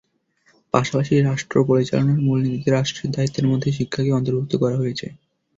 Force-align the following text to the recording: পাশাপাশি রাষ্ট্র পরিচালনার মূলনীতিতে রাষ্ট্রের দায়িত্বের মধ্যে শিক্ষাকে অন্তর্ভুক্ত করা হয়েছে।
পাশাপাশি 0.73 1.13
রাষ্ট্র 1.21 1.55
পরিচালনার 1.69 2.19
মূলনীতিতে 2.21 2.69
রাষ্ট্রের 2.71 3.13
দায়িত্বের 3.15 3.49
মধ্যে 3.51 3.69
শিক্ষাকে 3.77 4.11
অন্তর্ভুক্ত 4.13 4.53
করা 4.63 4.77
হয়েছে। 4.77 5.07